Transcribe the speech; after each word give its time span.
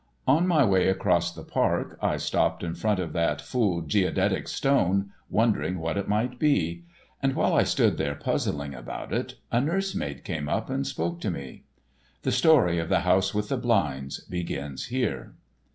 On 0.27 0.47
my 0.47 0.63
way 0.65 0.87
across 0.89 1.31
the 1.31 1.43
park 1.43 1.95
I 2.01 2.17
stopped 2.17 2.63
in 2.63 2.73
front 2.73 2.99
of 2.99 3.13
that 3.13 3.39
fool 3.39 3.81
Geodetic 3.83 4.47
stone, 4.47 5.11
wondering 5.29 5.77
what 5.77 5.95
it 5.95 6.07
might 6.07 6.39
be. 6.39 6.85
And 7.21 7.35
while 7.35 7.53
I 7.53 7.61
stood 7.61 7.99
there 7.99 8.15
puzzling 8.15 8.73
about 8.73 9.13
it, 9.13 9.35
a 9.51 9.61
nurse 9.61 9.93
maid 9.93 10.23
came 10.23 10.49
up 10.49 10.71
and 10.71 10.87
spoke 10.87 11.21
to 11.21 11.29
me. 11.29 11.65
The 12.23 12.31
story 12.31 12.79
of 12.79 12.89
"The 12.89 13.01
House 13.01 13.35
With 13.35 13.49
the 13.49 13.57
Blinds" 13.57 14.21
begins 14.21 14.87
here. 14.87 15.35